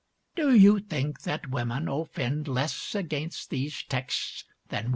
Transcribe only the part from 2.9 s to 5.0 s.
against these texts than we?"